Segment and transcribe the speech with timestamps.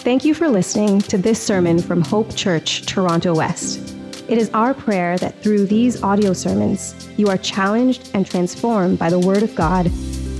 [0.00, 3.94] Thank you for listening to this sermon from Hope Church, Toronto West.
[4.28, 9.10] It is our prayer that through these audio sermons, you are challenged and transformed by
[9.10, 9.90] the Word of God,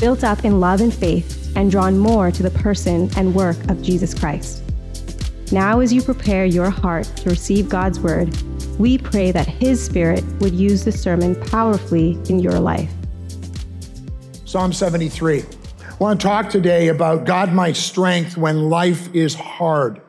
[0.00, 3.82] built up in love and faith, and drawn more to the person and work of
[3.82, 4.62] Jesus Christ.
[5.52, 8.34] Now, as you prepare your heart to receive God's Word,
[8.78, 12.90] we pray that His Spirit would use the sermon powerfully in your life.
[14.46, 15.44] Psalm 73.
[16.00, 20.00] I want to talk today about God, my strength when life is hard.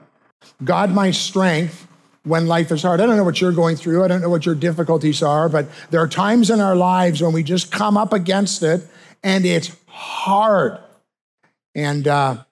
[0.63, 1.85] God, my strength
[2.23, 3.01] when life is hard.
[3.01, 4.01] I don't know what you're going through.
[4.01, 7.33] I don't know what your difficulties are, but there are times in our lives when
[7.33, 8.87] we just come up against it
[9.21, 10.79] and it's hard.
[11.75, 12.45] And, uh,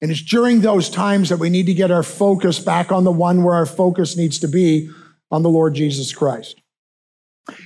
[0.00, 3.10] and it's during those times that we need to get our focus back on the
[3.10, 4.90] one where our focus needs to be
[5.28, 6.62] on the Lord Jesus Christ.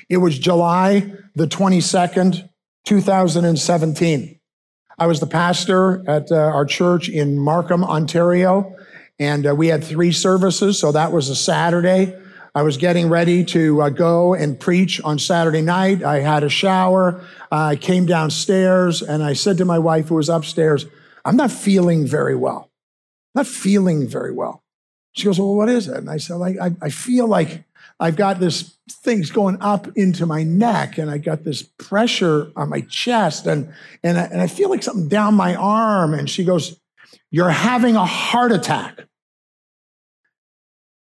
[0.09, 2.49] It was July the 22nd,
[2.87, 4.38] 2017.
[4.99, 8.75] I was the pastor at uh, our church in Markham, Ontario,
[9.21, 10.79] and uh, we had three services.
[10.79, 12.19] So that was a Saturday.
[12.53, 16.03] I was getting ready to uh, go and preach on Saturday night.
[16.03, 17.25] I had a shower.
[17.53, 20.87] I came downstairs and I said to my wife, who was upstairs,
[21.25, 22.69] I'm not feeling very well.
[23.35, 24.65] I'm not feeling very well.
[25.13, 25.97] She goes, Well, what is it?
[25.97, 27.65] And I said, I, I feel like
[28.01, 32.69] I've got this things going up into my neck and I got this pressure on
[32.69, 36.15] my chest and, and, I, and I feel like something down my arm.
[36.15, 36.79] And she goes,
[37.31, 39.01] You're having a heart attack.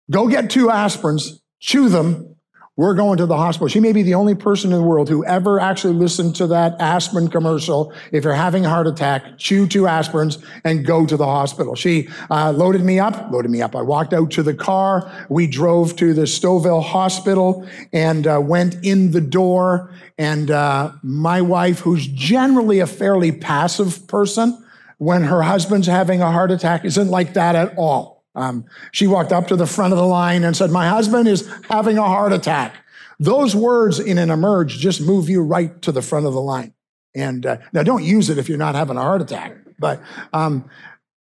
[0.09, 2.36] Go get two aspirins, chew them,
[2.77, 3.67] we're going to the hospital.
[3.67, 6.79] She may be the only person in the world who ever actually listened to that
[6.79, 7.91] aspirin commercial.
[8.11, 11.73] If you're having a heart attack, chew two aspirins and go to the hospital.
[11.73, 13.75] She uh, loaded me up, loaded me up.
[13.75, 15.11] I walked out to the car.
[15.27, 19.91] We drove to the Stouffville Hospital and uh, went in the door.
[20.19, 24.63] And uh, my wife, who's generally a fairly passive person,
[24.99, 28.16] when her husband's having a heart attack, isn't like that at all.
[28.37, 31.51] Um, she walked up to the front of the line and said, My husband is
[31.69, 32.75] having a heart attack.
[33.19, 36.73] Those words in an emerge just move you right to the front of the line.
[37.15, 39.57] And uh, now don't use it if you're not having a heart attack.
[39.79, 40.01] But,
[40.33, 40.69] um,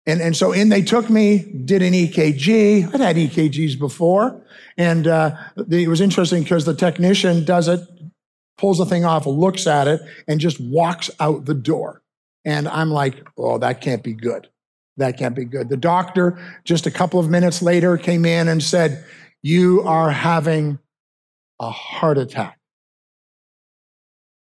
[0.06, 2.94] and, and so in they took me, did an EKG.
[2.94, 4.46] I'd had EKGs before.
[4.78, 5.36] And uh,
[5.70, 7.80] it was interesting because the technician does it,
[8.58, 12.02] pulls the thing off, looks at it, and just walks out the door.
[12.44, 14.50] And I'm like, oh, that can't be good.
[14.98, 15.70] That can't be good.
[15.70, 19.06] The doctor, just a couple of minutes later, came in and said,
[19.44, 20.80] You are having
[21.60, 22.60] a heart attack.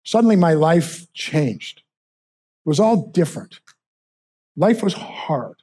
[0.05, 1.79] Suddenly, my life changed.
[1.79, 3.61] It was all different.
[4.57, 5.57] Life was hard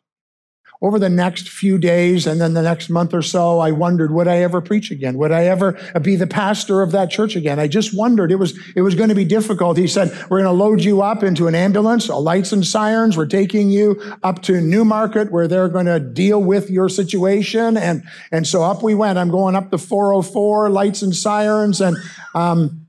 [0.83, 4.27] over the next few days and then the next month or so, I wondered, would
[4.27, 5.17] I ever preach again?
[5.17, 7.57] Would I ever be the pastor of that church again?
[7.57, 8.33] I just wondered.
[8.33, 9.77] It was, it was going to be difficult.
[9.77, 13.15] He said, we're going to load you up into an ambulance, lights and sirens.
[13.15, 17.77] We're taking you up to Newmarket where they're going to deal with your situation.
[17.77, 19.17] And, and so up we went.
[19.17, 21.79] I'm going up the 404, lights and sirens.
[21.79, 21.95] And,
[22.35, 22.81] um,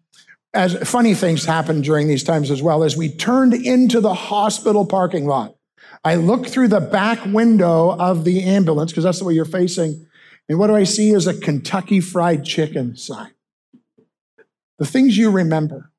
[0.53, 4.87] as funny things happened during these times as well as we turned into the hospital
[4.87, 5.57] parking lot
[6.05, 10.07] I look through the back window of the ambulance because that's the way you're facing.
[10.49, 13.31] And what do I see is a Kentucky Fried Chicken sign.
[14.79, 15.91] The things you remember.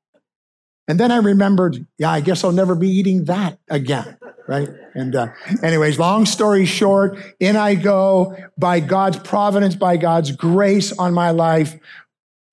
[0.86, 4.68] And then I remembered, yeah, I guess I'll never be eating that again, right?
[4.94, 5.28] And, uh,
[5.64, 11.32] anyways, long story short, in I go by God's providence, by God's grace on my
[11.32, 11.76] life.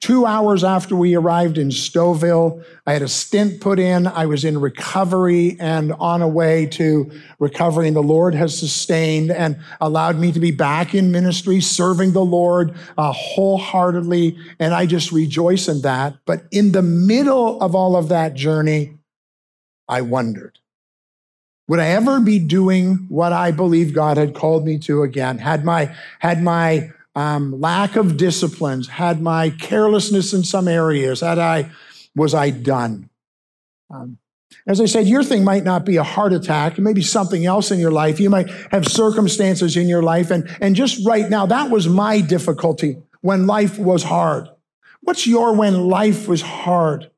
[0.04, 4.06] Two hours after we arrived in Stouffville, I had a stent put in.
[4.06, 7.10] I was in recovery and on a way to
[7.40, 7.88] recovery.
[7.88, 12.26] And the Lord has sustained and allowed me to be back in ministry, serving the
[12.26, 14.36] Lord uh, wholeheartedly.
[14.60, 16.18] And I just rejoice in that.
[16.26, 18.98] But in the middle of all of that journey,
[19.88, 20.60] I wondered
[21.70, 25.38] would I ever be doing what I believe God had called me to again?
[25.38, 31.40] Had my, had my, um, lack of disciplines, had my carelessness in some areas, had
[31.40, 31.72] I,
[32.16, 33.10] was I done?
[33.90, 34.18] Um,
[34.66, 36.78] as I said, your thing might not be a heart attack.
[36.78, 38.20] It may be something else in your life.
[38.20, 40.32] You might have circumstances in your life.
[40.32, 44.50] And, and just right now, that was my difficulty when life was hard.
[45.02, 47.10] What's your when life was hard?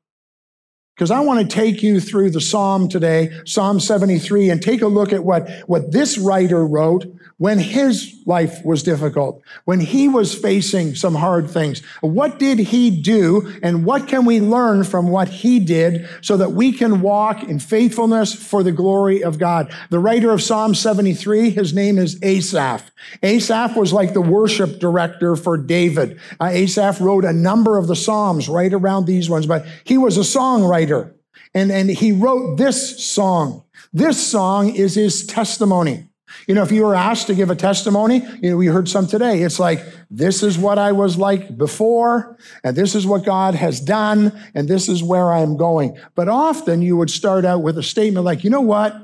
[0.96, 4.86] Because I want to take you through the Psalm today, Psalm 73, and take a
[4.86, 7.04] look at what, what this writer wrote
[7.38, 11.80] when his life was difficult, when he was facing some hard things.
[12.00, 16.52] What did he do and what can we learn from what he did so that
[16.52, 19.70] we can walk in faithfulness for the glory of God?
[19.90, 22.90] The writer of Psalm 73, his name is Asaph.
[23.22, 26.18] Asaph was like the worship director for David.
[26.40, 30.16] Uh, Asaph wrote a number of the Psalms right around these ones, but he was
[30.16, 31.12] a songwriter
[31.52, 33.62] and, and he wrote this song.
[33.92, 36.08] This song is his testimony.
[36.46, 39.06] You know, if you were asked to give a testimony, you know, we heard some
[39.06, 39.42] today.
[39.42, 43.80] It's like, this is what I was like before, and this is what God has
[43.80, 45.98] done, and this is where I'm going.
[46.14, 48.94] But often you would start out with a statement like, you know what?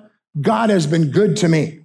[0.40, 1.81] God has been good to me.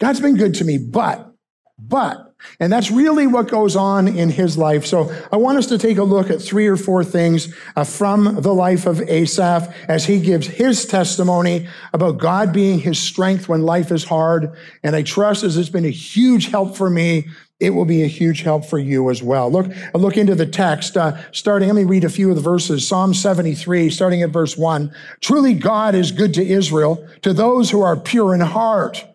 [0.00, 1.32] God's been good to me, but,
[1.78, 2.25] but,
[2.60, 4.86] and that's really what goes on in his life.
[4.86, 8.40] So I want us to take a look at three or four things uh, from
[8.40, 13.62] the life of Asaph as he gives his testimony about God being his strength when
[13.62, 14.56] life is hard.
[14.82, 17.26] And I trust as it's been a huge help for me,
[17.58, 19.50] it will be a huge help for you as well.
[19.50, 22.86] Look, look into the text, uh, starting, let me read a few of the verses.
[22.86, 24.94] Psalm 73, starting at verse 1.
[25.20, 29.06] Truly God is good to Israel, to those who are pure in heart.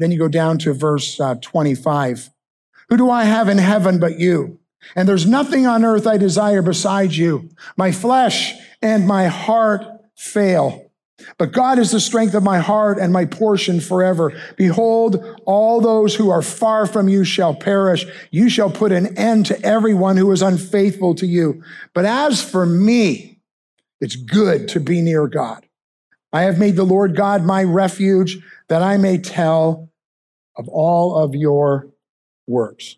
[0.00, 2.30] Then you go down to verse uh, 25.
[2.88, 4.58] Who do I have in heaven but you?
[4.96, 7.50] And there's nothing on earth I desire besides you.
[7.76, 9.84] My flesh and my heart
[10.16, 10.90] fail.
[11.36, 14.32] But God is the strength of my heart and my portion forever.
[14.56, 18.06] Behold, all those who are far from you shall perish.
[18.30, 21.62] You shall put an end to everyone who is unfaithful to you.
[21.92, 23.38] But as for me,
[24.00, 25.66] it's good to be near God.
[26.32, 28.38] I have made the Lord God my refuge
[28.68, 29.89] that I may tell
[30.56, 31.88] of all of your
[32.46, 32.96] works.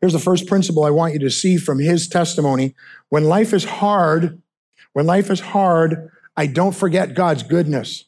[0.00, 2.74] Here's the first principle I want you to see from his testimony.
[3.08, 4.42] When life is hard,
[4.92, 8.04] when life is hard, I don't forget God's goodness.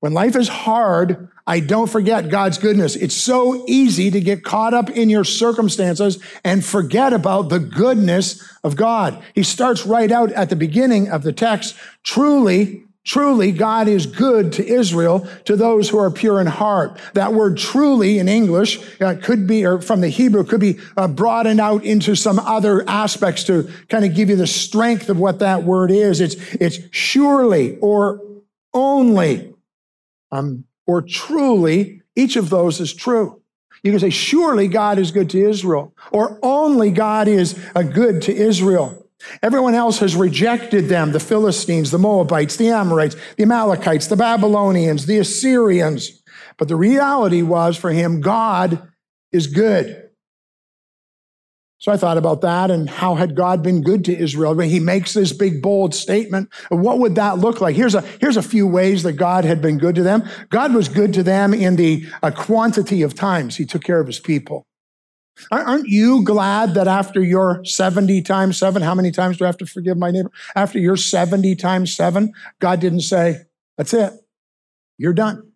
[0.00, 2.94] When life is hard, I don't forget God's goodness.
[2.94, 8.48] It's so easy to get caught up in your circumstances and forget about the goodness
[8.62, 9.20] of God.
[9.34, 11.74] He starts right out at the beginning of the text.
[12.04, 17.00] Truly, Truly, God is good to Israel, to those who are pure in heart.
[17.14, 21.08] That word truly in English uh, could be, or from the Hebrew, could be uh,
[21.08, 25.38] broadened out into some other aspects to kind of give you the strength of what
[25.38, 26.20] that word is.
[26.20, 28.20] It's, it's surely or
[28.74, 29.54] only,
[30.30, 32.02] um, or truly.
[32.14, 33.40] Each of those is true.
[33.82, 38.20] You can say, surely God is good to Israel, or only God is a good
[38.22, 39.07] to Israel.
[39.42, 45.06] Everyone else has rejected them the Philistines, the Moabites, the Amorites, the Amalekites, the Babylonians,
[45.06, 46.22] the Assyrians.
[46.56, 48.88] But the reality was for him, God
[49.32, 50.04] is good.
[51.80, 54.54] So I thought about that and how had God been good to Israel?
[54.54, 57.76] When he makes this big, bold statement, what would that look like?
[57.76, 60.28] Here's a, here's a few ways that God had been good to them.
[60.50, 64.08] God was good to them in the uh, quantity of times he took care of
[64.08, 64.66] his people.
[65.50, 69.58] Aren't you glad that after your 70 times seven, how many times do I have
[69.58, 70.30] to forgive my neighbor?
[70.54, 73.42] After your 70 times seven, God didn't say,
[73.76, 74.12] that's it,
[74.96, 75.52] you're done.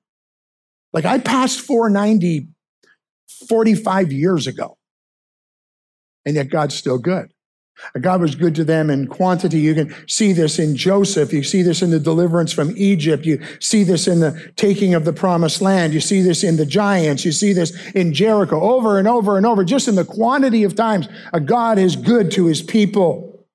[0.93, 2.49] Like I passed 490
[3.49, 4.79] 45 years ago,
[6.25, 7.32] and yet God's still good.
[8.01, 9.59] God was good to them in quantity.
[9.59, 11.33] You can see this in Joseph.
[11.33, 13.27] You see this in the deliverance from Egypt.
[13.27, 15.93] You see this in the taking of the promised land.
[15.93, 17.25] You see this in the giants.
[17.25, 20.75] You see this in Jericho over and over and over, just in the quantity of
[20.75, 23.47] times a God is good to his people.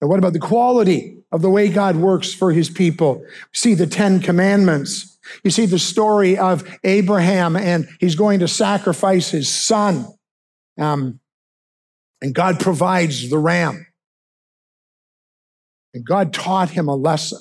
[0.00, 3.24] And what about the quality of the way God works for his people?
[3.52, 5.18] See the Ten Commandments.
[5.44, 10.06] You see the story of Abraham and he's going to sacrifice his son.
[10.78, 11.20] Um,
[12.20, 13.86] and God provides the ram.
[15.94, 17.40] And God taught him a lesson.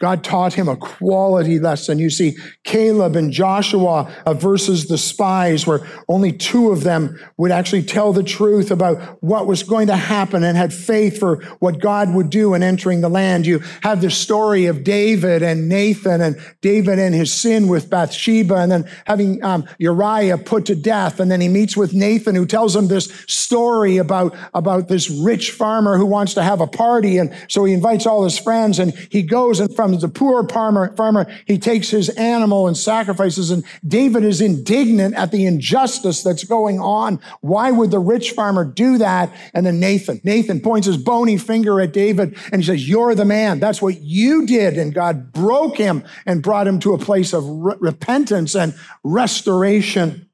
[0.00, 2.00] God taught him a quality lesson.
[2.00, 7.84] You see, Caleb and Joshua versus the spies, where only two of them would actually
[7.84, 12.12] tell the truth about what was going to happen and had faith for what God
[12.12, 13.46] would do in entering the land.
[13.46, 18.56] You have the story of David and Nathan and David and his sin with Bathsheba
[18.56, 21.20] and then having um, Uriah put to death.
[21.20, 25.52] And then he meets with Nathan who tells him this story about, about this rich
[25.52, 27.18] farmer who wants to have a party.
[27.18, 30.94] And so he invites all his friends and he goes and from the poor farmer,
[30.96, 33.50] farmer, he takes his animal and sacrifices.
[33.50, 37.20] And David is indignant at the injustice that's going on.
[37.40, 39.32] Why would the rich farmer do that?
[39.52, 43.24] And then Nathan, Nathan points his bony finger at David and he says, You're the
[43.24, 43.60] man.
[43.60, 44.78] That's what you did.
[44.78, 50.28] And God broke him and brought him to a place of re- repentance and restoration.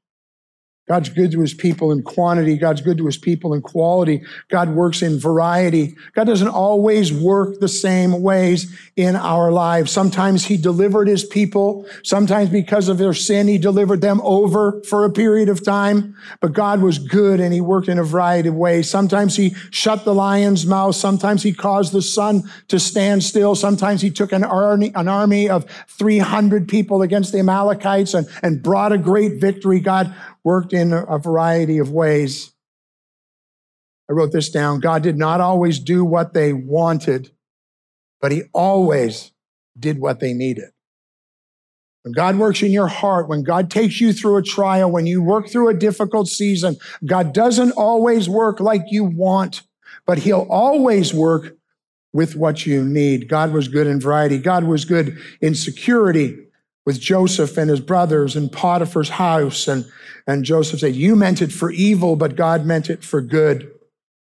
[0.87, 2.57] God's good to his people in quantity.
[2.57, 4.23] God's good to his people in quality.
[4.49, 5.95] God works in variety.
[6.13, 9.91] God doesn't always work the same ways in our lives.
[9.91, 11.85] Sometimes he delivered his people.
[12.03, 16.15] Sometimes because of their sin, he delivered them over for a period of time.
[16.39, 18.89] But God was good and he worked in a variety of ways.
[18.89, 20.95] Sometimes he shut the lion's mouth.
[20.95, 23.53] Sometimes he caused the sun to stand still.
[23.53, 28.63] Sometimes he took an army, an army of 300 people against the Amalekites and, and
[28.63, 29.79] brought a great victory.
[29.79, 32.53] God worked in a variety of ways.
[34.09, 34.79] I wrote this down.
[34.79, 37.31] God did not always do what they wanted,
[38.19, 39.31] but he always
[39.77, 40.69] did what they needed.
[42.03, 45.21] When God works in your heart, when God takes you through a trial, when you
[45.21, 49.61] work through a difficult season, God doesn't always work like you want,
[50.07, 51.55] but He'll always work
[52.11, 53.29] with what you need.
[53.29, 54.39] God was good in variety.
[54.39, 56.35] God was good in security
[56.85, 59.67] with Joseph and his brothers in Potiphar's house.
[59.67, 59.85] And,
[60.27, 63.71] and Joseph said, You meant it for evil, but God meant it for good.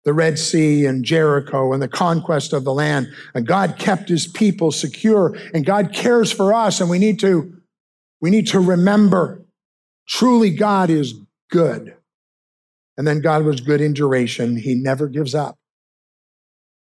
[0.06, 3.12] The Red Sea and Jericho and the conquest of the land.
[3.34, 6.80] And God kept his people secure and God cares for us.
[6.80, 7.54] And we need to,
[8.22, 9.44] we need to remember
[10.08, 11.14] truly God is
[11.52, 11.94] good.
[12.98, 14.56] And then God was good in duration.
[14.56, 15.58] He never gives up.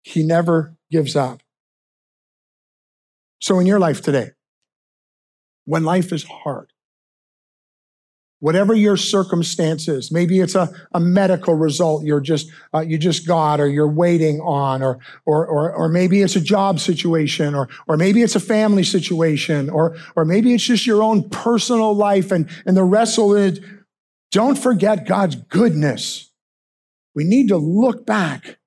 [0.02, 1.42] He never gives up.
[3.40, 4.30] So in your life today,
[5.64, 6.72] when life is hard,
[8.44, 13.58] whatever your circumstances maybe it's a, a medical result you're just uh, you just got
[13.58, 17.96] or you're waiting on or, or or or maybe it's a job situation or or
[17.96, 22.46] maybe it's a family situation or or maybe it's just your own personal life and
[22.66, 23.60] and the wrestle is
[24.30, 26.30] don't forget god's goodness.
[27.14, 28.58] We need to look back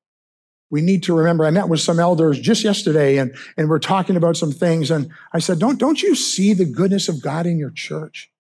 [0.69, 4.15] we need to remember i met with some elders just yesterday and, and we're talking
[4.15, 7.57] about some things and i said don't, don't you see the goodness of god in
[7.57, 8.31] your church?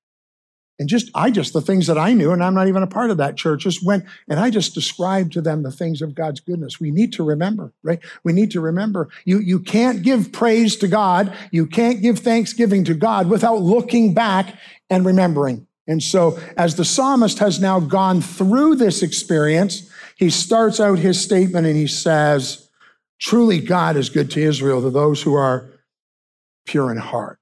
[0.79, 3.09] And just i just the things that i knew and i'm not even a part
[3.09, 6.39] of that church just went and i just described to them the things of god's
[6.39, 6.79] goodness.
[6.79, 7.99] We need to remember right?
[8.23, 9.09] We need to remember.
[9.25, 11.35] You you can't give praise to god.
[11.51, 14.55] You can't give thanksgiving to god without looking back
[14.89, 15.65] and remembering.
[15.87, 21.21] And so as the psalmist has now gone through this experience he starts out his
[21.21, 22.69] statement and he says,
[23.19, 25.71] Truly, God is good to Israel, to those who are
[26.65, 27.39] pure in heart.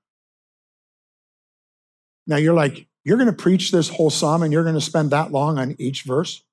[2.27, 5.11] Now you're like, you're going to preach this whole psalm and you're going to spend
[5.11, 6.43] that long on each verse?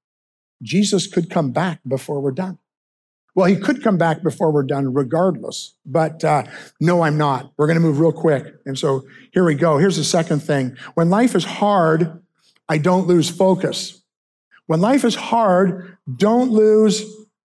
[0.60, 2.58] Jesus could come back before we're done.
[3.34, 6.44] Well, he could come back before we're done regardless, but uh,
[6.80, 7.52] no, I'm not.
[7.56, 8.54] We're going to move real quick.
[8.66, 9.78] And so here we go.
[9.78, 10.76] Here's the second thing.
[10.94, 12.22] When life is hard,
[12.68, 14.02] I don't lose focus.
[14.66, 17.04] When life is hard, don't lose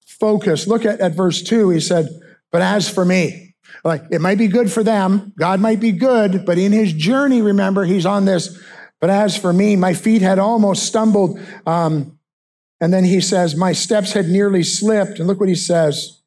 [0.07, 0.67] focus.
[0.67, 1.71] Look at, at verse two.
[1.71, 2.09] He said,
[2.53, 6.45] But as for me, like it might be good for them, God might be good,
[6.47, 8.59] but in his journey, remember, he's on this.
[9.01, 11.39] But as for me, my feet had almost stumbled.
[11.67, 12.19] Um,
[12.81, 15.19] and then he says, My steps had nearly slipped.
[15.19, 16.23] And look what he says.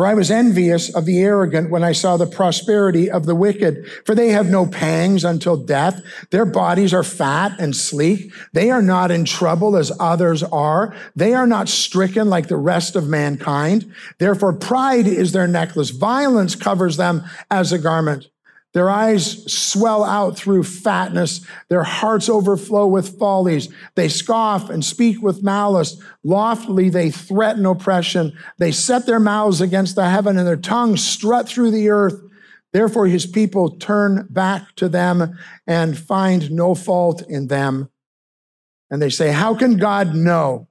[0.00, 3.86] For I was envious of the arrogant when I saw the prosperity of the wicked.
[4.06, 6.02] For they have no pangs until death.
[6.30, 8.32] Their bodies are fat and sleek.
[8.54, 10.96] They are not in trouble as others are.
[11.14, 13.92] They are not stricken like the rest of mankind.
[14.16, 15.90] Therefore, pride is their necklace.
[15.90, 18.26] Violence covers them as a garment.
[18.72, 21.44] Their eyes swell out through fatness.
[21.68, 23.68] Their hearts overflow with follies.
[23.96, 26.00] They scoff and speak with malice.
[26.22, 28.36] Loftily, they threaten oppression.
[28.58, 32.20] They set their mouths against the heaven and their tongues strut through the earth.
[32.72, 35.36] Therefore, his people turn back to them
[35.66, 37.90] and find no fault in them.
[38.88, 40.68] And they say, How can God know?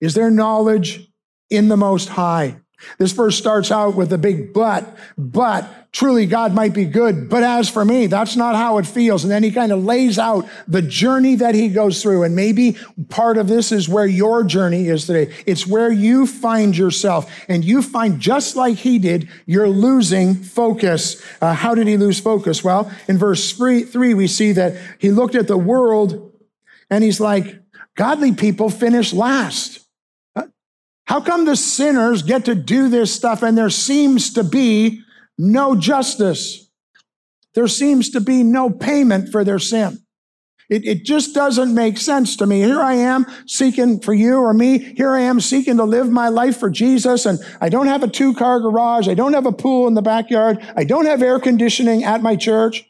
[0.00, 1.08] Is there knowledge
[1.50, 2.58] in the Most High?
[2.98, 7.42] This verse starts out with a big but, but truly God might be good, but
[7.42, 9.24] as for me, that's not how it feels.
[9.24, 12.22] And then he kind of lays out the journey that he goes through.
[12.22, 12.76] And maybe
[13.08, 15.34] part of this is where your journey is today.
[15.44, 21.20] It's where you find yourself and you find just like he did, you're losing focus.
[21.40, 22.62] Uh, how did he lose focus?
[22.62, 26.32] Well, in verse three, three, we see that he looked at the world
[26.90, 27.60] and he's like,
[27.96, 29.80] godly people finish last.
[31.08, 35.02] How come the sinners get to do this stuff and there seems to be
[35.38, 36.68] no justice.
[37.54, 40.00] There seems to be no payment for their sin.
[40.68, 42.60] It, it, just doesn't make sense to me.
[42.60, 44.78] Here I am seeking for you or me.
[44.78, 47.24] Here I am seeking to live my life for Jesus.
[47.24, 49.08] And I don't have a two car garage.
[49.08, 50.58] I don't have a pool in the backyard.
[50.76, 52.84] I don't have air conditioning at my church.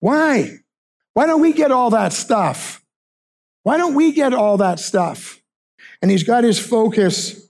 [0.00, 0.60] Why?
[1.14, 2.82] Why don't we get all that stuff?
[3.62, 5.42] Why don't we get all that stuff?
[6.02, 7.48] and he's got his focus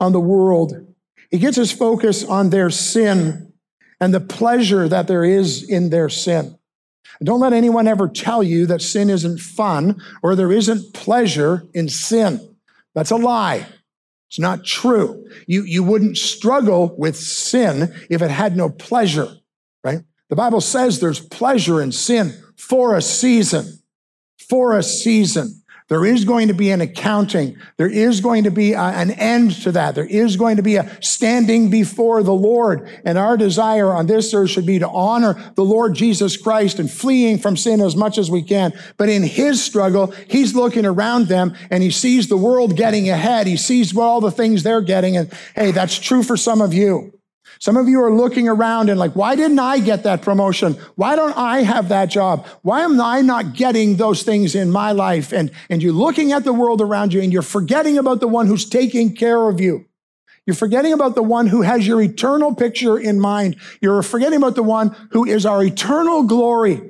[0.00, 0.74] on the world.
[1.30, 3.52] He gets his focus on their sin
[4.00, 6.58] and the pleasure that there is in their sin.
[7.22, 11.88] Don't let anyone ever tell you that sin isn't fun or there isn't pleasure in
[11.88, 12.56] sin.
[12.94, 13.66] That's a lie.
[14.28, 15.24] It's not true.
[15.46, 19.28] You, you wouldn't struggle with sin if it had no pleasure,
[19.84, 20.00] right?
[20.28, 23.78] The Bible says there's pleasure in sin for a season,
[24.38, 25.62] for a season.
[25.88, 27.58] There is going to be an accounting.
[27.76, 29.94] There is going to be a, an end to that.
[29.94, 32.88] There is going to be a standing before the Lord.
[33.04, 36.90] And our desire on this earth should be to honor the Lord Jesus Christ and
[36.90, 38.72] fleeing from sin as much as we can.
[38.96, 43.46] But in his struggle, he's looking around them and he sees the world getting ahead.
[43.46, 45.18] He sees all the things they're getting.
[45.18, 47.12] And hey, that's true for some of you.
[47.58, 50.74] Some of you are looking around and like, why didn't I get that promotion?
[50.96, 52.46] Why don't I have that job?
[52.62, 55.32] Why am I not getting those things in my life?
[55.32, 58.46] And, and you're looking at the world around you and you're forgetting about the one
[58.46, 59.86] who's taking care of you.
[60.46, 63.56] You're forgetting about the one who has your eternal picture in mind.
[63.80, 66.82] You're forgetting about the one who is our eternal glory.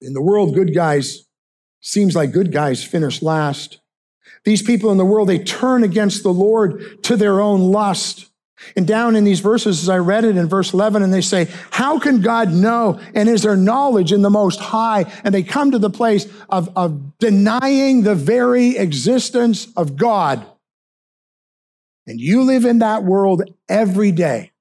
[0.00, 1.24] In the world, good guys
[1.80, 3.78] seems like good guys finish last.
[4.44, 8.27] These people in the world, they turn against the Lord to their own lust.
[8.76, 11.48] And down in these verses, as I read it in verse 11, and they say,
[11.70, 13.00] How can God know?
[13.14, 15.04] And is there knowledge in the Most High?
[15.24, 20.44] And they come to the place of, of denying the very existence of God.
[22.06, 24.52] And you live in that world every day.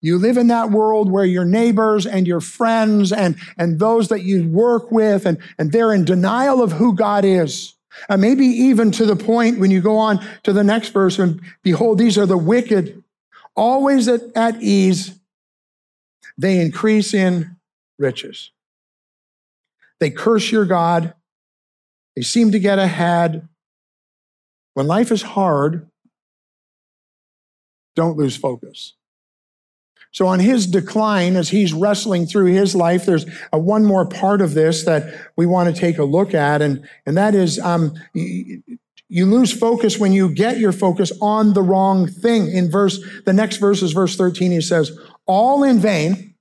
[0.00, 4.22] You live in that world where your neighbors and your friends and, and those that
[4.22, 7.74] you work with, and, and they're in denial of who God is.
[8.08, 11.40] And maybe even to the point when you go on to the next verse, and
[11.62, 13.01] behold, these are the wicked
[13.54, 15.18] always at, at ease,
[16.38, 17.56] they increase in
[17.98, 18.50] riches.
[20.00, 21.14] They curse your God.
[22.16, 23.48] They seem to get ahead.
[24.74, 25.88] When life is hard,
[27.94, 28.94] don't lose focus.
[30.10, 34.42] So, on his decline, as he's wrestling through his life, there's a, one more part
[34.42, 37.94] of this that we want to take a look at, and, and that is um,
[39.12, 42.50] you lose focus when you get your focus on the wrong thing.
[42.50, 44.50] In verse, the next verse is verse 13.
[44.50, 44.90] He says,
[45.26, 46.34] all in vain.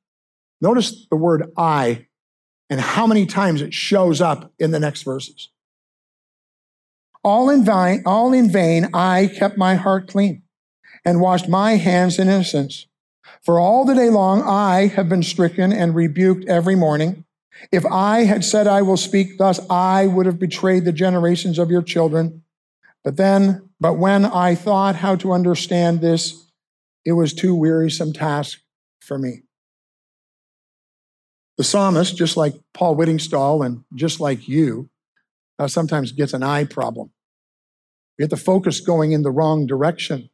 [0.62, 2.08] Notice the word I
[2.70, 5.50] and how many times it shows up in the next verses.
[7.26, 10.44] All in vain, all in vain, I kept my heart clean
[11.04, 12.88] and washed my hands in innocence.
[13.42, 17.26] For all the day long, I have been stricken and rebuked every morning.
[17.70, 21.70] If I had said I will speak thus, I would have betrayed the generations of
[21.70, 22.44] your children.
[23.04, 26.46] But then, but when I thought how to understand this,
[27.06, 28.60] it was too wearisome task
[29.00, 29.44] for me.
[31.58, 34.90] The psalmist, just like Paul Whittingstall and just like you,
[35.60, 37.12] uh, sometimes gets an eye problem.
[38.18, 40.31] We get the focus going in the wrong direction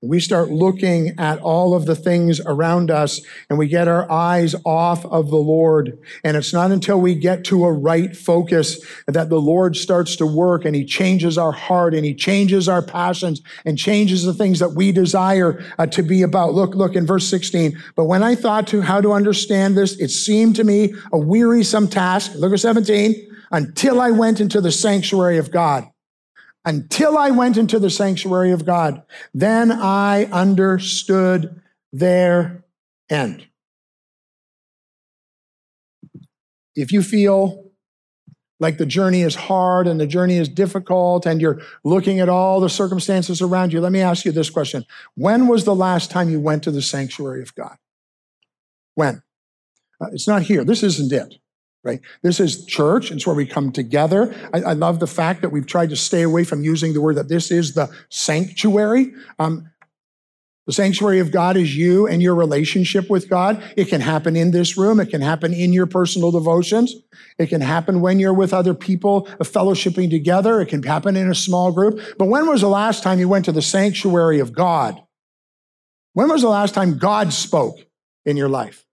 [0.00, 4.54] we start looking at all of the things around us and we get our eyes
[4.64, 5.98] off of the Lord.
[6.22, 10.26] And it's not until we get to a right focus that the Lord starts to
[10.26, 14.60] work and he changes our heart and he changes our passions and changes the things
[14.60, 16.54] that we desire uh, to be about.
[16.54, 17.76] Look, look in verse 16.
[17.96, 21.88] But when I thought to how to understand this, it seemed to me a wearisome
[21.88, 22.32] task.
[22.36, 23.24] Look at 17.
[23.50, 25.88] Until I went into the sanctuary of God
[26.68, 29.02] until I went into the sanctuary of God.
[29.32, 31.62] Then I understood
[31.94, 32.62] their
[33.08, 33.46] end.
[36.76, 37.70] If you feel
[38.60, 42.60] like the journey is hard and the journey is difficult and you're looking at all
[42.60, 44.84] the circumstances around you, let me ask you this question.
[45.14, 47.78] When was the last time you went to the sanctuary of God?
[48.94, 49.22] When?
[50.02, 50.64] Uh, it's not here.
[50.64, 51.38] This isn't it
[51.84, 52.00] right?
[52.22, 53.10] This is church.
[53.10, 54.34] It's where we come together.
[54.52, 57.16] I, I, love the fact that we've tried to stay away from using the word
[57.16, 59.12] that this is the sanctuary.
[59.38, 59.70] Um,
[60.66, 63.62] the sanctuary of God is you and your relationship with God.
[63.74, 65.00] It can happen in this room.
[65.00, 66.94] It can happen in your personal devotions.
[67.38, 70.60] It can happen when you're with other people, fellowshipping together.
[70.60, 71.98] It can happen in a small group.
[72.18, 75.00] But when was the last time you went to the sanctuary of God?
[76.12, 77.78] When was the last time God spoke
[78.26, 78.84] in your life?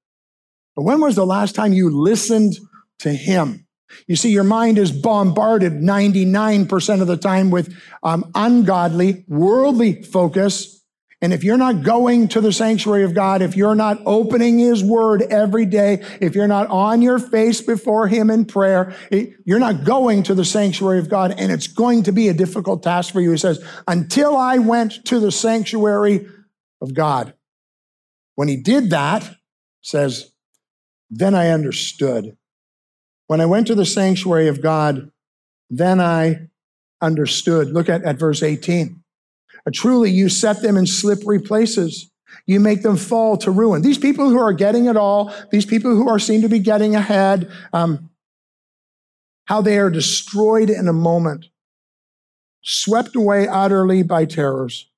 [0.76, 2.56] When was the last time you listened
[3.00, 3.66] to Him.
[4.08, 10.84] You see, your mind is bombarded 99% of the time with um, ungodly, worldly focus.
[11.22, 14.84] And if you're not going to the sanctuary of God, if you're not opening His
[14.84, 18.96] Word every day, if you're not on your face before Him in prayer,
[19.46, 21.34] you're not going to the sanctuary of God.
[21.38, 23.32] And it's going to be a difficult task for you.
[23.32, 26.28] He says, until I went to the sanctuary
[26.82, 27.34] of God.
[28.36, 29.38] When He did that,
[29.82, 30.32] says,
[31.10, 32.36] then I understood
[33.28, 35.12] when I went to the sanctuary of God,
[35.70, 36.48] then I
[37.02, 37.70] understood.
[37.70, 39.02] Look at, at verse 18.
[39.74, 42.12] Truly, you set them in slippery places.
[42.46, 43.82] You make them fall to ruin.
[43.82, 46.96] These people who are getting it all, these people who are seem to be getting
[46.96, 48.10] ahead, um,
[49.46, 51.48] how they are destroyed in a moment,
[52.62, 54.90] swept away utterly by terrors.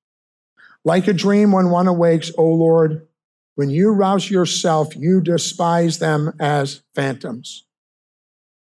[0.84, 3.08] Like a dream when one awakes, O Lord,
[3.56, 7.67] when you rouse yourself, you despise them as phantoms.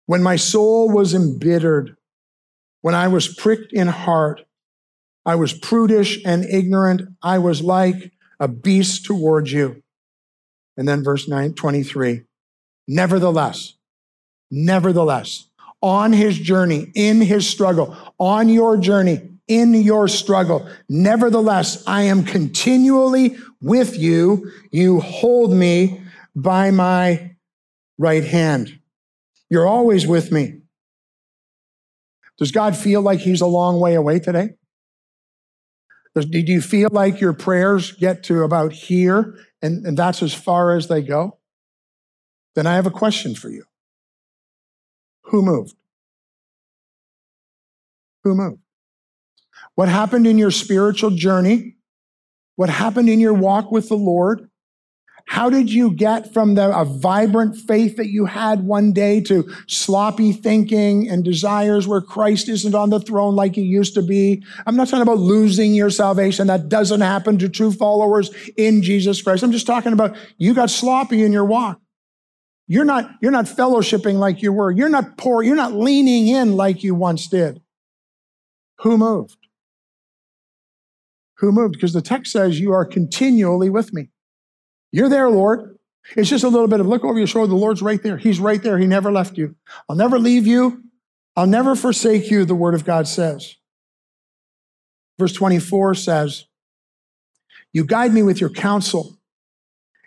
[0.06, 1.96] When my soul was embittered,
[2.80, 4.42] when I was pricked in heart,
[5.24, 7.02] I was prudish and ignorant.
[7.22, 9.82] I was like a beast towards you.
[10.76, 12.22] And then verse 9, 23.
[12.86, 13.74] Nevertheless,
[14.50, 15.48] nevertheless,
[15.82, 22.24] on his journey, in his struggle, on your journey, in your struggle, nevertheless, I am
[22.24, 24.50] continually with you.
[24.70, 26.02] You hold me
[26.36, 27.32] by my
[27.98, 28.78] right hand.
[29.48, 30.60] You're always with me.
[32.38, 34.50] Does God feel like he's a long way away today?
[36.14, 40.74] Do you feel like your prayers get to about here and, and that's as far
[40.74, 41.38] as they go?
[42.54, 43.64] Then I have a question for you.
[45.24, 45.74] Who moved?
[48.24, 48.60] Who moved?
[49.74, 51.76] What happened in your spiritual journey?
[52.56, 54.48] What happened in your walk with the Lord?
[55.28, 59.52] How did you get from the, a vibrant faith that you had one day to
[59.66, 64.44] sloppy thinking and desires where Christ isn't on the throne like he used to be?
[64.66, 66.46] I'm not talking about losing your salvation.
[66.46, 69.42] That doesn't happen to true followers in Jesus Christ.
[69.42, 71.80] I'm just talking about you got sloppy in your walk.
[72.68, 74.70] You're not, you're not fellowshipping like you were.
[74.70, 75.42] You're not poor.
[75.42, 77.60] You're not leaning in like you once did.
[78.80, 79.38] Who moved?
[81.38, 81.74] Who moved?
[81.74, 84.10] Because the text says you are continually with me.
[84.96, 85.76] You're there, Lord.
[86.16, 87.50] It's just a little bit of look over your shoulder.
[87.50, 88.16] The Lord's right there.
[88.16, 88.78] He's right there.
[88.78, 89.54] He never left you.
[89.90, 90.84] I'll never leave you.
[91.36, 93.56] I'll never forsake you, the word of God says.
[95.18, 96.46] Verse 24 says,
[97.74, 99.18] You guide me with your counsel,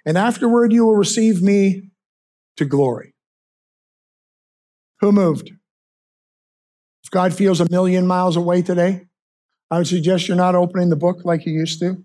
[0.08, 1.92] and afterward you will receive me
[2.58, 3.14] to glory.
[5.02, 5.52] Who moved?
[7.04, 9.06] If God feels a million miles away today,
[9.70, 12.04] I would suggest you're not opening the book like you used to.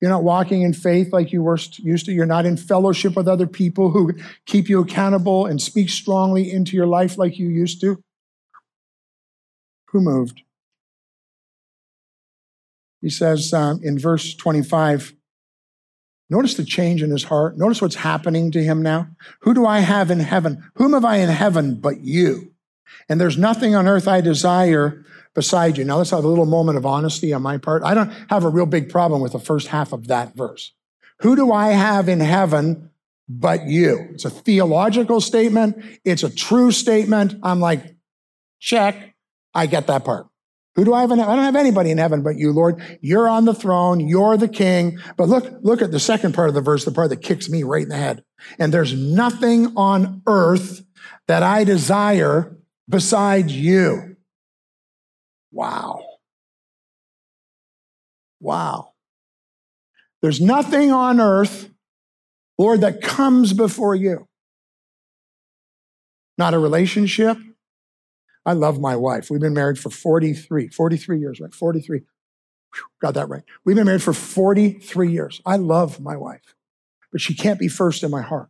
[0.00, 2.12] You're not walking in faith like you were used to.
[2.12, 4.14] You're not in fellowship with other people who
[4.46, 8.02] keep you accountable and speak strongly into your life like you used to.
[9.88, 10.42] Who moved?
[13.00, 15.14] He says um, in verse 25,
[16.30, 17.56] notice the change in his heart.
[17.56, 19.08] Notice what's happening to him now.
[19.40, 20.70] Who do I have in heaven?
[20.74, 22.52] Whom have I in heaven but you?
[23.08, 25.04] And there's nothing on earth I desire
[25.38, 25.84] beside you.
[25.84, 27.84] Now, let's have a little moment of honesty on my part.
[27.84, 30.72] I don't have a real big problem with the first half of that verse.
[31.20, 32.90] Who do I have in heaven
[33.28, 34.08] but you?
[34.14, 37.36] It's a theological statement, it's a true statement.
[37.44, 37.94] I'm like,
[38.58, 39.14] check.
[39.54, 40.26] I get that part.
[40.74, 41.32] Who do I have in heaven?
[41.32, 42.82] I don't have anybody in heaven but you, Lord.
[43.00, 44.00] You're on the throne.
[44.00, 44.98] You're the king.
[45.16, 47.62] But look, look at the second part of the verse, the part that kicks me
[47.62, 48.24] right in the head.
[48.58, 50.82] And there's nothing on earth
[51.28, 52.56] that I desire
[52.88, 54.16] besides you.
[55.52, 56.04] Wow.
[58.40, 58.92] Wow.
[60.20, 61.70] There's nothing on earth,
[62.58, 64.28] Lord, that comes before you.
[66.36, 67.36] Not a relationship.
[68.44, 69.30] I love my wife.
[69.30, 71.54] We've been married for 43, 43 years, right?
[71.54, 72.00] 43.
[72.00, 73.42] Whew, got that right.
[73.64, 75.40] We've been married for 43 years.
[75.44, 76.54] I love my wife,
[77.12, 78.48] but she can't be first in my heart.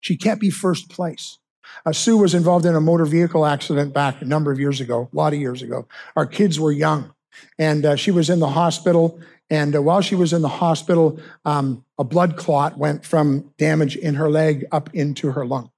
[0.00, 1.38] She can't be first place.
[1.84, 5.08] Uh, Sue was involved in a motor vehicle accident back a number of years ago,
[5.12, 5.86] a lot of years ago.
[6.16, 7.14] Our kids were young,
[7.58, 9.20] and uh, she was in the hospital.
[9.50, 13.96] And uh, while she was in the hospital, um, a blood clot went from damage
[13.96, 15.70] in her leg up into her lung.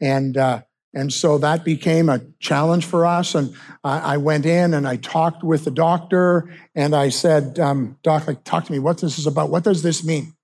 [0.00, 0.62] And uh,
[0.94, 3.34] and so that became a challenge for us.
[3.34, 8.26] And I went in and I talked with the doctor and I said, um, Doc,
[8.26, 8.78] like, talk to me.
[8.78, 9.50] What this is about?
[9.50, 10.34] What does this mean?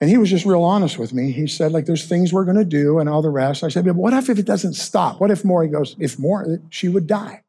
[0.00, 1.32] And he was just real honest with me.
[1.32, 3.64] He said, like, there's things we're going to do and all the rest.
[3.64, 5.20] I said, but what if, if it doesn't stop?
[5.20, 5.64] What if more?
[5.64, 7.42] He goes, if more, she would die.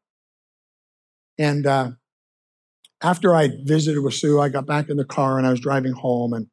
[1.38, 1.90] And uh,
[3.00, 5.92] after I visited with Sue, I got back in the car and I was driving
[5.92, 6.48] home and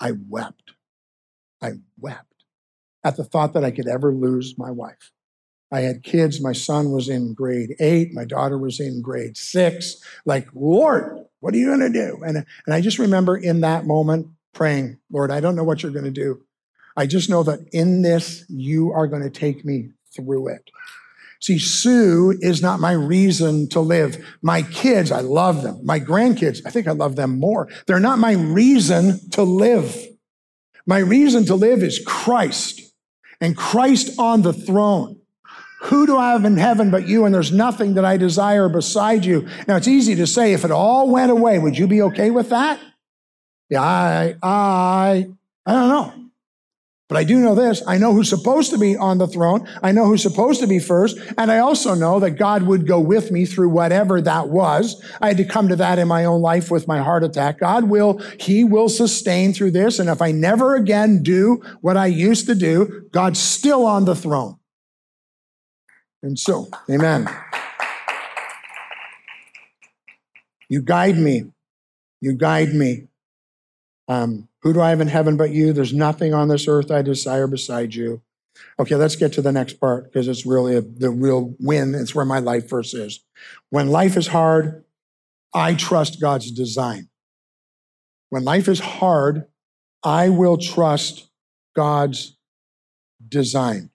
[0.00, 0.72] I wept.
[1.62, 2.44] I wept
[3.04, 5.12] at the thought that I could ever lose my wife.
[5.70, 6.40] I had kids.
[6.40, 8.12] My son was in grade eight.
[8.12, 10.02] My daughter was in grade six.
[10.24, 12.22] Like, Lord, what are you going to do?
[12.24, 15.92] And, and I just remember in that moment, praying, Lord, I don't know what you're
[15.92, 16.42] going to do.
[16.96, 20.68] I just know that in this, you are going to take me through it.
[21.40, 24.18] See, Sue is not my reason to live.
[24.42, 25.78] My kids, I love them.
[25.84, 27.68] My grandkids, I think I love them more.
[27.86, 29.96] They're not my reason to live.
[30.84, 32.80] My reason to live is Christ
[33.40, 35.20] and Christ on the throne.
[35.82, 37.24] Who do I have in heaven but you?
[37.24, 39.46] And there's nothing that I desire beside you.
[39.68, 42.50] Now, it's easy to say, if it all went away, would you be okay with
[42.50, 42.80] that?
[43.70, 45.28] Yeah, I, I,
[45.66, 46.28] I don't know.
[47.08, 47.82] But I do know this.
[47.86, 49.66] I know who's supposed to be on the throne.
[49.82, 51.16] I know who's supposed to be first.
[51.38, 55.02] And I also know that God would go with me through whatever that was.
[55.22, 57.60] I had to come to that in my own life with my heart attack.
[57.60, 59.98] God will, He will sustain through this.
[59.98, 64.14] And if I never again do what I used to do, God's still on the
[64.14, 64.58] throne.
[66.22, 67.26] And so, amen.
[70.68, 71.44] You guide me.
[72.20, 73.07] You guide me.
[74.08, 75.72] Um, who do I have in heaven but you?
[75.72, 78.22] There's nothing on this earth I desire beside you.
[78.80, 81.94] Okay, let's get to the next part because it's really a, the real win.
[81.94, 83.24] It's where my life verse is.
[83.70, 84.84] When life is hard,
[85.54, 87.08] I trust God's design.
[88.30, 89.46] When life is hard,
[90.02, 91.28] I will trust
[91.74, 92.36] God's
[93.26, 93.90] design.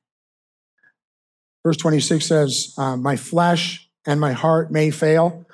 [1.63, 5.45] Verse 26 says, uh, My flesh and my heart may fail.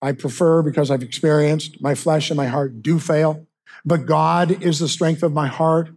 [0.00, 3.47] I prefer, because I've experienced, my flesh and my heart do fail.
[3.84, 5.90] But God is the strength of my heart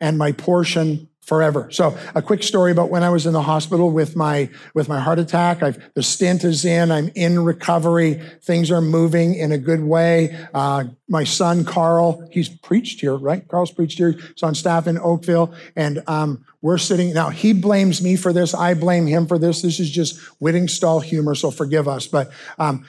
[0.00, 1.68] and my portion forever.
[1.70, 4.98] So a quick story about when I was in the hospital with my with my
[4.98, 5.62] heart attack.
[5.62, 6.90] I've, the stent is in.
[6.90, 8.14] I'm in recovery.
[8.42, 10.34] Things are moving in a good way.
[10.54, 13.46] Uh, my son Carl, he's preached here, right?
[13.46, 14.12] Carl's preached here.
[14.12, 17.28] He's on staff in Oakville, and um, we're sitting now.
[17.28, 18.54] He blames me for this.
[18.54, 19.60] I blame him for this.
[19.60, 22.06] This is just Whittingstall humor, so forgive us.
[22.06, 22.86] But um,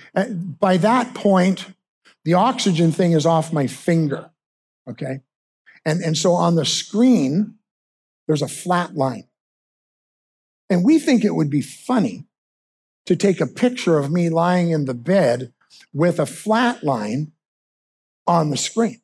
[0.60, 1.66] by that point,
[2.24, 4.32] the oxygen thing is off my finger.
[4.90, 5.22] Okay,
[5.86, 7.56] and and so on the screen
[8.28, 9.28] there's a flat line.
[10.70, 12.28] And we think it would be funny
[13.08, 15.52] to take a picture of me lying in the bed
[15.94, 17.32] with a flat line
[18.28, 19.02] on the screen.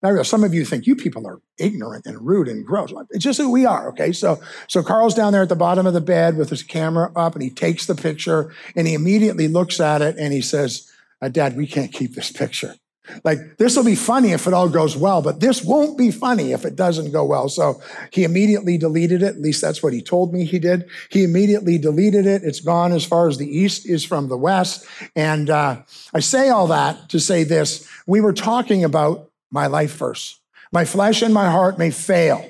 [0.00, 2.92] Now, some of you think you people are ignorant and rude and gross.
[3.10, 4.12] It's just who we are, okay?
[4.12, 7.34] So, so Carl's down there at the bottom of the bed with his camera up,
[7.34, 10.88] and he takes the picture, and he immediately looks at it, and he says,
[11.20, 12.76] uh, "Dad, we can't keep this picture."
[13.24, 16.52] Like, this will be funny if it all goes well, but this won't be funny
[16.52, 17.48] if it doesn't go well.
[17.48, 19.26] So he immediately deleted it.
[19.36, 20.88] At least that's what he told me he did.
[21.10, 22.42] He immediately deleted it.
[22.42, 24.86] It's gone as far as the east is from the west.
[25.14, 27.88] And uh, I say all that to say this.
[28.06, 30.40] We were talking about my life verse.
[30.72, 32.46] My flesh and my heart may fail,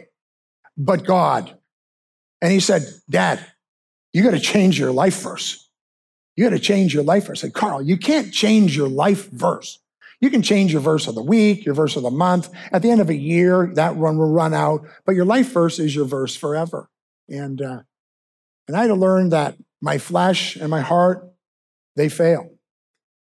[0.77, 1.57] but God.
[2.41, 3.45] And he said, Dad,
[4.13, 5.69] you got to change your life verse.
[6.37, 7.41] You got to change your life verse.
[7.41, 9.79] I said, Carl, you can't change your life verse.
[10.21, 12.49] You can change your verse of the week, your verse of the month.
[12.73, 15.79] At the end of a year, that run will run out, but your life verse
[15.79, 16.89] is your verse forever.
[17.29, 17.83] And uh,
[18.69, 21.29] and I had to learn that my flesh and my heart,
[21.95, 22.51] they fail.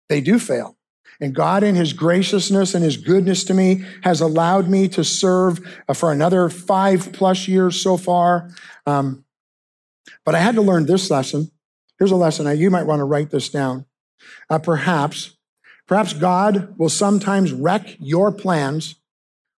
[0.10, 0.78] They do fail.
[1.22, 5.60] And God, in His graciousness and His goodness to me, has allowed me to serve
[5.88, 8.50] uh, for another five plus years so far.
[8.86, 9.26] Um,
[10.26, 11.52] but I had to learn this lesson.
[11.98, 12.58] Here's a lesson.
[12.58, 13.86] You might want to write this down.
[14.50, 15.36] Uh, perhaps
[15.90, 18.96] Perhaps God will sometimes wreck your plans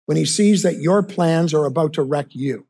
[0.07, 2.66] when he sees that your plans are about to wreck you.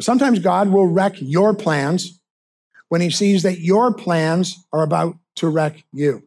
[0.00, 2.20] Sometimes God will wreck your plans
[2.88, 6.24] when he sees that your plans are about to wreck you.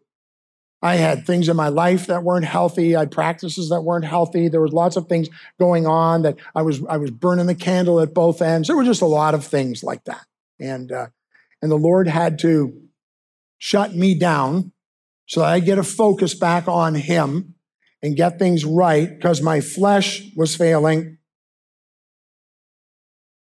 [0.82, 2.96] I had things in my life that weren't healthy.
[2.96, 4.48] I had practices that weren't healthy.
[4.48, 5.28] There was lots of things
[5.60, 8.70] going on that I was I was burning the candle at both ends.
[8.70, 10.26] There were just a lot of things like that,
[10.58, 11.08] and uh,
[11.62, 12.80] and the Lord had to
[13.58, 14.72] shut me down
[15.28, 17.56] so I get a focus back on Him
[18.02, 21.18] and get things right because my flesh was failing.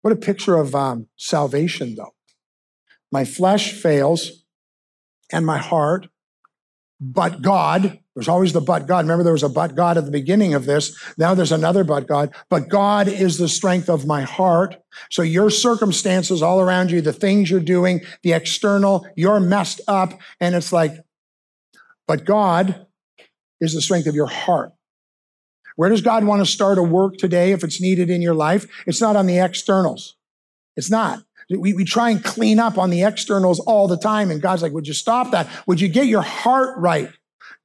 [0.03, 2.15] What a picture of um, salvation, though.
[3.11, 4.45] My flesh fails
[5.33, 6.09] and my heart,
[7.01, 9.05] but God, there's always the but God.
[9.05, 10.97] Remember, there was a but God at the beginning of this.
[11.19, 12.33] Now there's another but God.
[12.49, 14.77] But God is the strength of my heart.
[15.11, 20.21] So your circumstances all around you, the things you're doing, the external, you're messed up.
[20.41, 20.93] And it's like,
[22.07, 22.87] but God
[23.61, 24.73] is the strength of your heart.
[25.77, 28.67] Where does God want to start a work today if it's needed in your life?
[28.87, 30.17] It's not on the externals.
[30.77, 31.25] It's not.
[31.51, 34.31] We, we try and clean up on the externals all the time.
[34.31, 35.49] And God's like, would you stop that?
[35.67, 37.11] Would you get your heart right?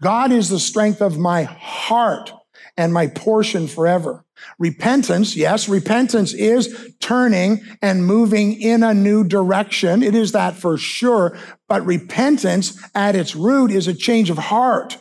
[0.01, 2.31] God is the strength of my heart
[2.77, 4.25] and my portion forever.
[4.57, 10.03] Repentance, yes, repentance is turning and moving in a new direction.
[10.03, 11.37] It is that for sure.
[11.67, 14.97] But repentance at its root is a change of heart.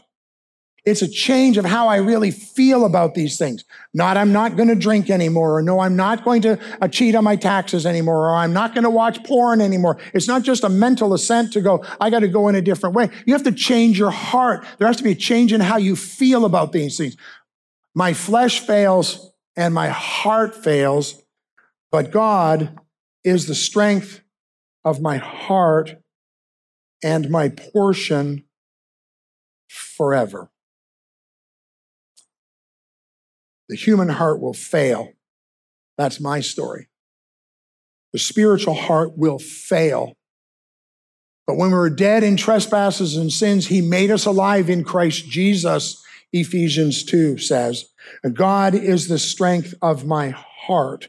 [0.88, 3.62] It's a change of how I really feel about these things.
[3.92, 7.14] Not, I'm not going to drink anymore, or no, I'm not going to uh, cheat
[7.14, 9.98] on my taxes anymore, or I'm not going to watch porn anymore.
[10.14, 12.94] It's not just a mental assent to go, I got to go in a different
[12.94, 13.10] way.
[13.26, 14.64] You have to change your heart.
[14.78, 17.16] There has to be a change in how you feel about these things.
[17.98, 21.20] My flesh fails and my heart fails,
[21.90, 22.78] but God
[23.24, 24.20] is the strength
[24.84, 25.96] of my heart
[27.02, 28.44] and my portion
[29.66, 30.48] forever.
[33.68, 35.08] The human heart will fail.
[35.96, 36.86] That's my story.
[38.12, 40.16] The spiritual heart will fail.
[41.48, 45.28] But when we were dead in trespasses and sins, he made us alive in Christ
[45.28, 46.00] Jesus
[46.32, 47.86] Ephesians 2 says,
[48.34, 51.08] God is the strength of my heart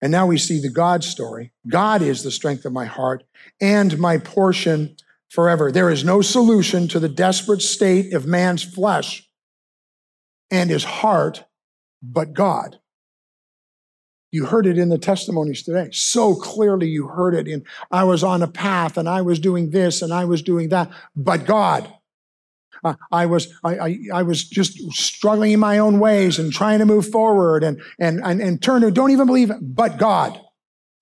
[0.00, 1.52] And now we see the God story.
[1.68, 3.24] God is the strength of my heart
[3.60, 4.96] and my portion
[5.30, 5.72] forever.
[5.72, 9.28] There is no solution to the desperate state of man's flesh
[10.50, 11.44] and his heart
[12.02, 12.78] but God.
[14.30, 15.88] You heard it in the testimonies today.
[15.92, 19.70] So clearly, you heard it in I was on a path and I was doing
[19.70, 21.92] this and I was doing that, but God.
[23.10, 26.86] I was I, I, I, was just struggling in my own ways and trying to
[26.86, 30.40] move forward and and and, and turn to don't even believe but God.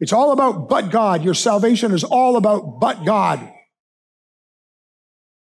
[0.01, 1.25] It's all about but God.
[1.25, 3.51] Your salvation is all about but God.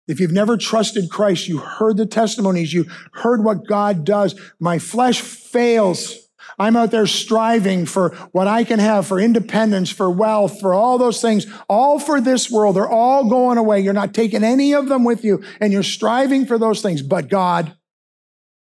[0.08, 4.40] If you've never trusted Christ, you heard the testimonies, you heard what God does.
[4.60, 6.23] My flesh fails.
[6.60, 10.98] I'm out there striving for what I can have, for independence, for wealth, for all
[10.98, 12.76] those things, all for this world.
[12.76, 13.80] They're all going away.
[13.82, 17.02] You're not taking any of them with you, and you're striving for those things.
[17.02, 17.76] But God,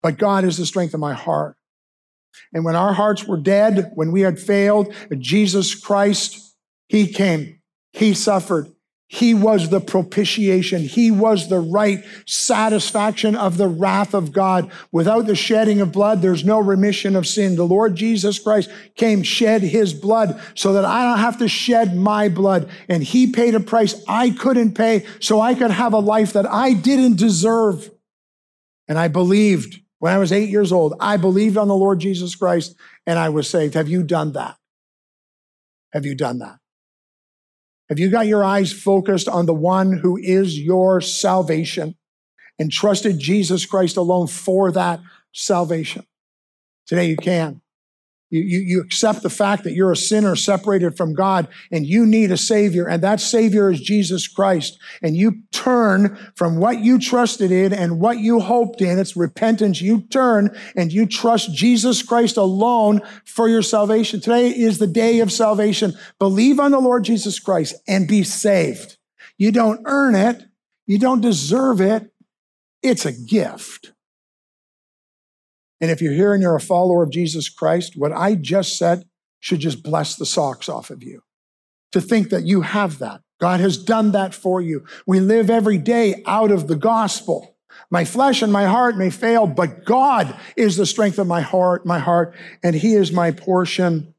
[0.03, 1.57] but God is the strength of my heart.
[2.53, 6.55] And when our hearts were dead, when we had failed, Jesus Christ,
[6.88, 7.61] He came,
[7.92, 8.68] He suffered,
[9.09, 10.83] he was the propitiation.
[10.83, 14.71] He was the right satisfaction of the wrath of God.
[14.90, 17.55] Without the shedding of blood, there's no remission of sin.
[17.55, 21.97] The Lord Jesus Christ came, shed his blood so that I don't have to shed
[21.97, 22.69] my blood.
[22.88, 26.47] And he paid a price I couldn't pay so I could have a life that
[26.47, 27.88] I didn't deserve.
[28.88, 32.35] And I believed when I was eight years old, I believed on the Lord Jesus
[32.35, 32.75] Christ
[33.07, 33.75] and I was saved.
[33.75, 34.57] Have you done that?
[35.92, 36.59] Have you done that?
[37.88, 41.94] Have you got your eyes focused on the one who is your salvation
[42.59, 45.01] and trusted Jesus Christ alone for that
[45.33, 46.05] salvation?
[46.87, 47.61] Today you can.
[48.37, 52.05] You, you, you accept the fact that you're a sinner separated from God and you
[52.05, 54.79] need a savior and that savior is Jesus Christ.
[55.03, 58.99] And you turn from what you trusted in and what you hoped in.
[58.99, 59.81] It's repentance.
[59.81, 64.20] You turn and you trust Jesus Christ alone for your salvation.
[64.20, 65.94] Today is the day of salvation.
[66.18, 68.99] Believe on the Lord Jesus Christ and be saved.
[69.38, 70.44] You don't earn it.
[70.87, 72.11] You don't deserve it.
[72.83, 73.92] It's a gift.
[75.81, 79.05] And if you're here and you're a follower of Jesus Christ, what I just said
[79.41, 81.23] should just bless the socks off of you.
[81.93, 83.21] To think that you have that.
[83.39, 84.85] God has done that for you.
[85.07, 87.57] We live every day out of the gospel.
[87.91, 91.85] My flesh and my heart may fail, but God is the strength of my heart,
[91.85, 94.15] my heart, and He is my portion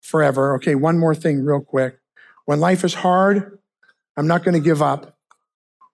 [0.00, 0.54] forever.
[0.56, 1.98] Okay, one more thing real quick.
[2.46, 3.58] When life is hard,
[4.16, 5.16] I'm not going to give up.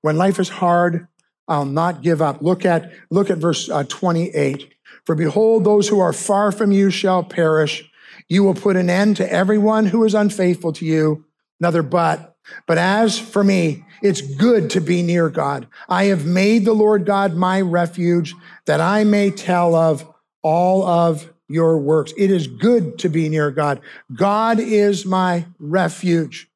[0.02, 1.08] When life is hard,
[1.48, 2.40] I'll not give up.
[2.40, 4.73] Look at, look at verse uh, 28.
[5.06, 7.90] For behold, those who are far from you shall perish.
[8.28, 11.24] You will put an end to everyone who is unfaithful to you.
[11.60, 12.36] Another but.
[12.66, 15.66] But as for me, it's good to be near God.
[15.88, 18.34] I have made the Lord God my refuge
[18.66, 20.06] that I may tell of
[20.42, 22.12] all of your works.
[22.18, 23.80] It is good to be near God.
[24.14, 26.50] God is my refuge.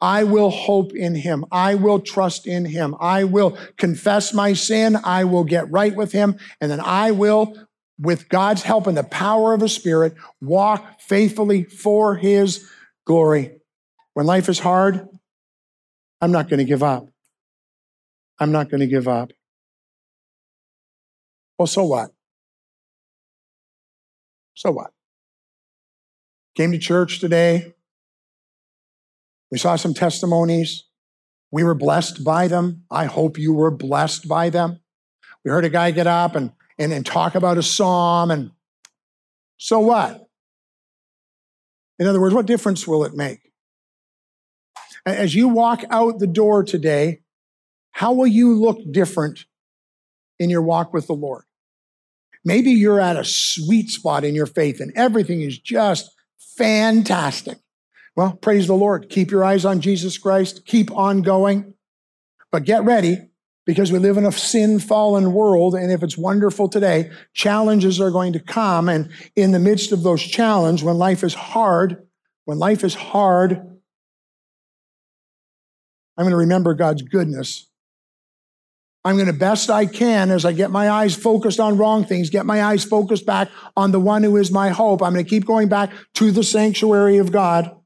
[0.00, 1.44] I will hope in him.
[1.50, 2.94] I will trust in him.
[3.00, 4.96] I will confess my sin.
[5.02, 6.36] I will get right with him.
[6.60, 7.54] And then I will,
[7.98, 12.68] with God's help and the power of his spirit, walk faithfully for his
[13.04, 13.60] glory.
[14.14, 15.08] When life is hard,
[16.20, 17.08] I'm not going to give up.
[18.38, 19.32] I'm not going to give up.
[21.58, 22.10] Well, so what?
[24.54, 24.92] So what?
[26.54, 27.74] Came to church today,
[29.50, 30.84] we saw some testimonies.
[31.50, 32.84] We were blessed by them.
[32.90, 34.80] I hope you were blessed by them.
[35.44, 38.50] We heard a guy get up and, and, and talk about a psalm, and
[39.56, 40.28] so what?
[41.98, 43.40] In other words, what difference will it make?
[45.06, 47.20] As you walk out the door today,
[47.92, 49.46] how will you look different
[50.38, 51.44] in your walk with the Lord?
[52.44, 57.58] Maybe you're at a sweet spot in your faith and everything is just fantastic.
[58.18, 59.10] Well, praise the Lord.
[59.10, 60.66] Keep your eyes on Jesus Christ.
[60.66, 61.74] Keep on going.
[62.50, 63.18] But get ready
[63.64, 65.76] because we live in a sin fallen world.
[65.76, 68.88] And if it's wonderful today, challenges are going to come.
[68.88, 72.08] And in the midst of those challenges, when life is hard,
[72.44, 73.78] when life is hard, I'm
[76.24, 77.70] going to remember God's goodness.
[79.04, 82.30] I'm going to best I can as I get my eyes focused on wrong things,
[82.30, 85.04] get my eyes focused back on the one who is my hope.
[85.04, 87.76] I'm going to keep going back to the sanctuary of God.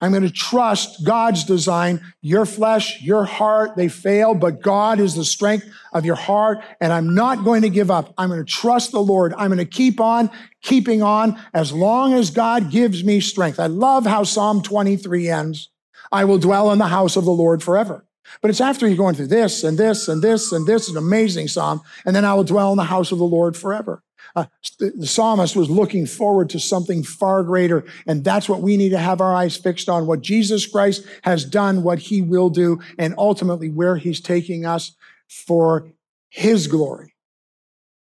[0.00, 2.02] I'm going to trust God's design.
[2.20, 6.58] Your flesh, your heart, they fail, but God is the strength of your heart.
[6.80, 8.12] And I'm not going to give up.
[8.18, 9.32] I'm going to trust the Lord.
[9.38, 10.30] I'm going to keep on
[10.62, 13.58] keeping on as long as God gives me strength.
[13.58, 15.70] I love how Psalm 23 ends.
[16.12, 18.04] I will dwell in the house of the Lord forever.
[18.42, 21.48] But it's after you're going through this and this and this and this, an amazing
[21.48, 21.80] psalm.
[22.04, 24.02] And then I will dwell in the house of the Lord forever.
[24.36, 24.44] Uh,
[24.78, 28.98] the psalmist was looking forward to something far greater, and that's what we need to
[28.98, 33.14] have our eyes fixed on what Jesus Christ has done, what he will do, and
[33.16, 34.94] ultimately where he's taking us
[35.26, 35.88] for
[36.28, 37.14] his glory.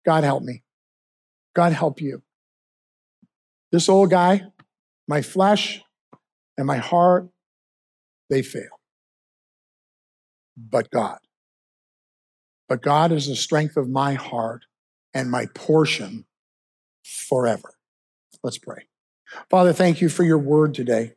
[0.05, 0.63] God help me.
[1.55, 2.21] God help you.
[3.71, 4.43] This old guy,
[5.07, 5.81] my flesh
[6.57, 7.29] and my heart,
[8.29, 8.81] they fail.
[10.57, 11.19] But God.
[12.67, 14.65] But God is the strength of my heart
[15.13, 16.25] and my portion
[17.03, 17.73] forever.
[18.43, 18.87] Let's pray.
[19.49, 21.13] Father, thank you for your word today.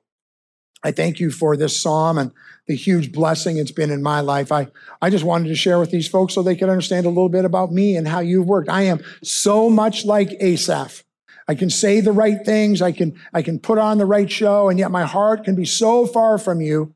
[0.83, 2.33] I thank you for this psalm and
[2.67, 4.51] the huge blessing it's been in my life.
[4.51, 4.69] I,
[5.01, 7.45] I just wanted to share with these folks so they could understand a little bit
[7.45, 8.69] about me and how you've worked.
[8.69, 11.05] I am so much like Asaph.
[11.47, 14.69] I can say the right things, I can, I can put on the right show,
[14.69, 16.95] and yet my heart can be so far from you.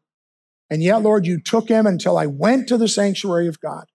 [0.70, 3.86] And yet, Lord, you took him until I went to the sanctuary of God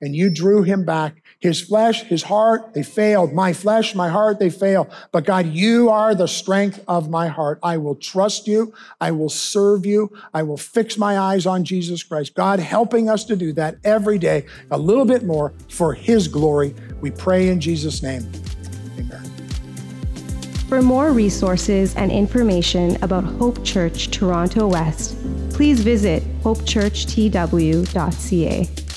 [0.00, 1.22] and you drew him back.
[1.40, 3.32] His flesh, his heart, they failed.
[3.32, 4.90] My flesh, my heart, they fail.
[5.12, 7.60] But God, you are the strength of my heart.
[7.62, 8.72] I will trust you.
[9.00, 10.12] I will serve you.
[10.34, 12.34] I will fix my eyes on Jesus Christ.
[12.34, 16.74] God, helping us to do that every day, a little bit more for his glory.
[17.00, 18.30] We pray in Jesus' name.
[18.98, 19.22] Amen.
[20.68, 25.16] For more resources and information about Hope Church Toronto West,
[25.50, 28.87] please visit hopechurchtw.ca.